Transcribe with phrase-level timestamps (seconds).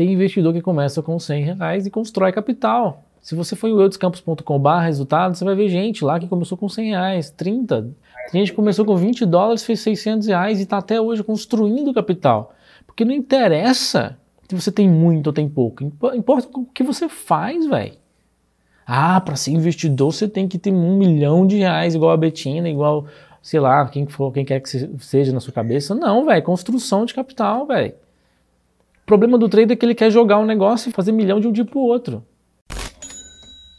[0.00, 3.04] Tem investidor que começa com 100 reais e constrói capital.
[3.20, 6.88] Se você for em eudescampos.com.br resultados, você vai ver gente lá que começou com 100
[6.88, 7.82] reais, 30.
[8.32, 11.92] Tem gente que começou com 20 dólares, fez 600 reais e está até hoje construindo
[11.92, 12.54] capital.
[12.86, 14.16] Porque não interessa
[14.48, 15.84] se você tem muito ou tem pouco.
[16.14, 17.92] Importa o que você faz, velho.
[18.86, 22.70] Ah, para ser investidor você tem que ter um milhão de reais, igual a Betina,
[22.70, 23.04] igual,
[23.42, 25.94] sei lá, quem for, quem quer que seja na sua cabeça.
[25.94, 26.42] Não, velho.
[26.42, 27.92] Construção de capital, velho.
[29.10, 31.48] O problema do trader é que ele quer jogar um negócio e fazer milhão de
[31.48, 32.24] um dia pro outro.